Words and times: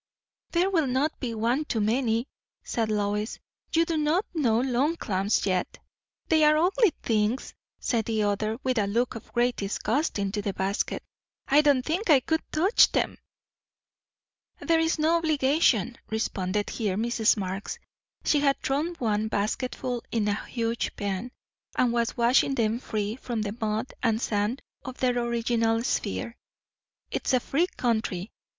"There 0.53 0.71
will 0.71 0.87
not 0.87 1.19
be 1.19 1.35
one 1.35 1.63
too 1.65 1.79
many," 1.79 2.25
said 2.63 2.89
Lois. 2.89 3.37
"You 3.71 3.85
do 3.85 3.97
not 3.97 4.25
know 4.33 4.59
long 4.59 4.95
clams 4.95 5.45
yet." 5.45 5.77
"They 6.27 6.43
are 6.43 6.57
ugly 6.57 6.91
things!" 7.03 7.53
said 7.79 8.05
the 8.05 8.23
other, 8.23 8.57
with 8.63 8.79
a 8.79 8.87
look 8.87 9.13
of 9.13 9.31
great 9.31 9.57
disgust 9.57 10.17
into 10.17 10.41
the 10.41 10.53
basket. 10.55 11.03
"I 11.47 11.61
don't 11.61 11.85
think 11.85 12.09
I 12.09 12.19
could 12.19 12.41
touch 12.51 12.91
them." 12.93 13.19
"There's 14.59 14.97
no 14.97 15.17
obligation," 15.17 15.99
responded 16.09 16.71
here 16.71 16.97
Mrs. 16.97 17.37
Marx. 17.37 17.77
She 18.25 18.39
had 18.39 18.59
thrown 18.59 18.95
one 18.95 19.27
basketful 19.27 20.03
into 20.11 20.31
a 20.31 20.47
huge 20.47 20.95
pan, 20.95 21.31
and 21.75 21.93
was 21.93 22.17
washing 22.17 22.55
them 22.55 22.79
free 22.79 23.17
from 23.17 23.43
the 23.43 23.55
mud 23.61 23.93
and 24.01 24.19
sand 24.19 24.63
of 24.83 24.97
their 24.97 25.15
original 25.19 25.83
sphere. 25.83 26.37
"It's 27.11 27.33
a 27.35 27.39
free 27.39 27.67
country. 27.77 28.31